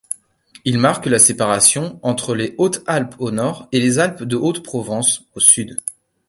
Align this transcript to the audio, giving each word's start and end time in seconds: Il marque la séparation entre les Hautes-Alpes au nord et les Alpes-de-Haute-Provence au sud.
Il 0.65 0.79
marque 0.79 1.05
la 1.05 1.19
séparation 1.19 1.99
entre 2.01 2.33
les 2.33 2.55
Hautes-Alpes 2.57 3.13
au 3.19 3.29
nord 3.29 3.67
et 3.71 3.79
les 3.79 3.99
Alpes-de-Haute-Provence 3.99 5.25
au 5.35 5.39
sud. 5.39 5.77